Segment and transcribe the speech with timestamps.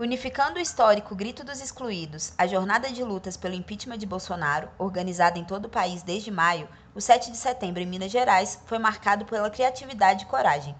[0.00, 5.40] Unificando o histórico Grito dos Excluídos, a jornada de lutas pelo impeachment de Bolsonaro, organizada
[5.40, 9.24] em todo o país desde maio, o 7 de setembro em Minas Gerais foi marcado
[9.24, 10.72] pela criatividade e coragem.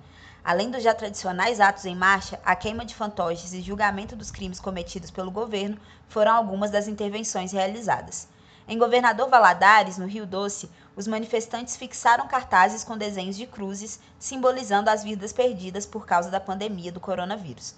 [0.45, 4.61] Além dos já tradicionais atos em marcha, a queima de fantoches e julgamento dos crimes
[4.61, 8.29] cometidos pelo governo foram algumas das intervenções realizadas.
[8.69, 14.89] Em Governador Valadares, no Rio Doce, os manifestantes fixaram cartazes com desenhos de cruzes, simbolizando
[14.89, 17.75] as vidas perdidas por causa da pandemia do coronavírus.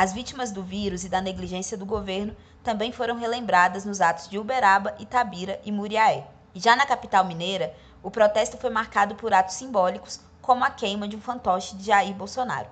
[0.00, 4.38] As vítimas do vírus e da negligência do governo também foram relembradas nos atos de
[4.38, 6.24] Uberaba, Itabira e Muriaé.
[6.54, 11.16] Já na capital mineira, o protesto foi marcado por atos simbólicos, como a queima de
[11.16, 12.68] um fantoche de Jair Bolsonaro.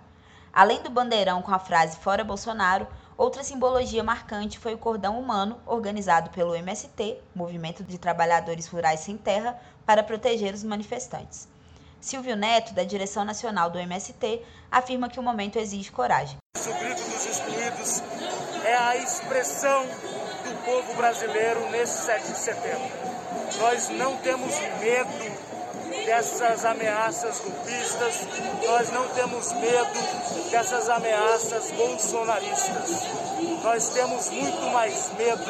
[0.53, 2.87] Além do bandeirão com a frase Fora Bolsonaro,
[3.19, 9.17] outra simbologia marcante foi o cordão humano organizado pelo MST, Movimento de Trabalhadores Rurais Sem
[9.17, 11.49] Terra, para proteger os manifestantes.
[12.07, 16.37] Silvio Neto, da direção nacional do MST, afirma que o momento exige coragem.
[16.57, 18.01] O grito dos excluídos
[18.65, 19.85] é a expressão
[20.45, 22.91] do povo brasileiro nesse 7 de setembro.
[23.59, 28.29] Nós não temos medo dessas ameaças golpistas,
[28.65, 33.03] nós não temos medo dessas ameaças bolsonaristas.
[33.65, 35.45] Nós temos muito mais medo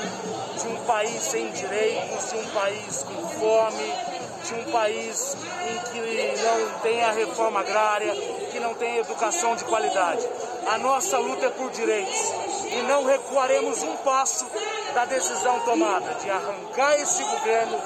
[0.58, 4.15] de um país sem direitos, de um país com fome,
[4.46, 5.36] de um país
[5.68, 8.14] em que não tem a reforma agrária,
[8.52, 10.24] que não tem educação de qualidade.
[10.68, 12.30] A nossa luta é por direitos
[12.70, 14.46] e não recuaremos um passo
[14.94, 17.76] da decisão tomada de arrancar esse governo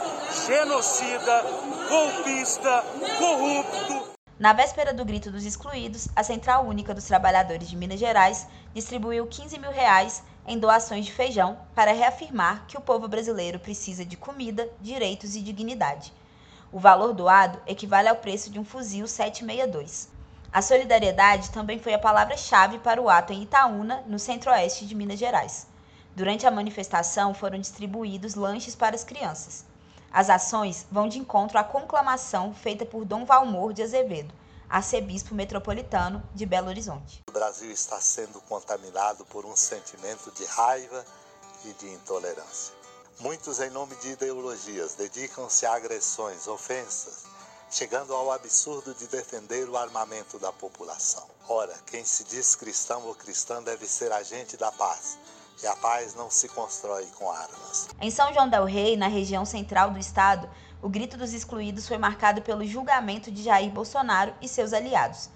[0.47, 1.44] genocida,
[1.89, 2.84] golpista,
[3.19, 4.11] corrupto.
[4.39, 9.27] Na véspera do grito dos excluídos, a Central Única dos Trabalhadores de Minas Gerais distribuiu
[9.27, 14.17] 15 mil reais em doações de feijão para reafirmar que o povo brasileiro precisa de
[14.17, 16.12] comida, direitos e dignidade.
[16.73, 20.09] O valor doado equivale ao preço de um fuzil 762.
[20.53, 25.19] A solidariedade também foi a palavra-chave para o ato em Itaúna, no centro-oeste de Minas
[25.19, 25.67] Gerais.
[26.15, 29.65] Durante a manifestação foram distribuídos lanches para as crianças.
[30.13, 34.35] As ações vão de encontro à conclamação feita por Dom Valmor de Azevedo,
[34.69, 37.23] arcebispo metropolitano de Belo Horizonte.
[37.29, 41.05] O Brasil está sendo contaminado por um sentimento de raiva
[41.64, 42.80] e de intolerância.
[43.20, 47.25] Muitos, em nome de ideologias, dedicam-se a agressões, ofensas,
[47.70, 51.27] chegando ao absurdo de defender o armamento da população.
[51.47, 55.19] Ora, quem se diz cristão ou cristã deve ser agente da paz.
[55.63, 57.89] E a paz não se constrói com armas.
[58.01, 60.48] Em São João del Rei, na região central do estado,
[60.80, 65.29] o grito dos excluídos foi marcado pelo julgamento de Jair Bolsonaro e seus aliados.